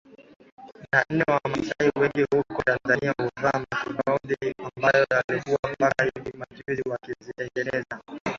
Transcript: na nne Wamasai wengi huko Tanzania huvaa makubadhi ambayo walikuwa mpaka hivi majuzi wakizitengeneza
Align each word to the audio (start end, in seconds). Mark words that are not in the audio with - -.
na 0.91 0.99
nne 1.09 1.23
Wamasai 1.27 1.91
wengi 1.99 2.21
huko 2.31 2.63
Tanzania 2.63 3.13
huvaa 3.17 3.65
makubadhi 3.71 4.53
ambayo 4.77 5.05
walikuwa 5.29 5.59
mpaka 5.79 6.03
hivi 6.03 6.37
majuzi 6.37 6.89
wakizitengeneza 6.89 7.99